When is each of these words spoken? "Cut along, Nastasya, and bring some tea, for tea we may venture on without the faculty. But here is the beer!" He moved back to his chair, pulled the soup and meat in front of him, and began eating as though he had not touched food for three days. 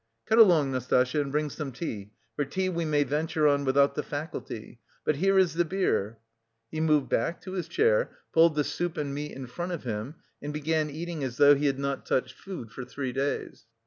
"Cut 0.25 0.39
along, 0.39 0.71
Nastasya, 0.71 1.21
and 1.21 1.31
bring 1.31 1.51
some 1.51 1.71
tea, 1.71 2.11
for 2.35 2.43
tea 2.43 2.69
we 2.69 2.85
may 2.85 3.03
venture 3.03 3.47
on 3.47 3.63
without 3.65 3.93
the 3.93 4.01
faculty. 4.01 4.79
But 5.05 5.17
here 5.17 5.37
is 5.37 5.53
the 5.53 5.63
beer!" 5.63 6.17
He 6.71 6.79
moved 6.81 7.07
back 7.07 7.39
to 7.41 7.51
his 7.51 7.67
chair, 7.67 8.17
pulled 8.33 8.55
the 8.55 8.63
soup 8.63 8.97
and 8.97 9.13
meat 9.13 9.31
in 9.33 9.45
front 9.45 9.73
of 9.73 9.83
him, 9.83 10.15
and 10.41 10.51
began 10.51 10.89
eating 10.89 11.23
as 11.23 11.37
though 11.37 11.53
he 11.53 11.67
had 11.67 11.77
not 11.77 12.07
touched 12.07 12.33
food 12.33 12.71
for 12.71 12.83
three 12.83 13.13
days. 13.13 13.67